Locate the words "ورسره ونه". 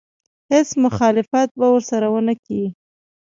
1.73-2.33